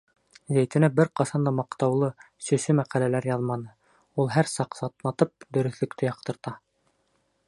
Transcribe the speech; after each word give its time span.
Зәйтүнә 0.55 0.87
бер 0.99 1.09
ҡасан 1.19 1.43
да 1.47 1.51
маҡтаулы, 1.57 2.09
сөсө 2.45 2.75
мәҡәләләр 2.79 3.29
яҙманы, 3.31 3.71
ул 4.23 4.31
һәр 4.37 4.51
саҡ, 4.55 4.79
сатнатып, 4.83 5.49
дөрөҫлөктө 5.59 6.09
яҡтырта. 6.09 6.57